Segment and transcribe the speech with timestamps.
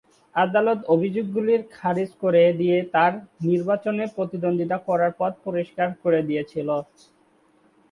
[0.35, 3.11] আদালত অভিযোগগুলি খারিজ করে দিয়ে তার
[3.47, 6.69] নির্বাচনে প্রতিদ্বন্দ্বিতা করার পথ পরিষ্কার করে দিয়েছিল।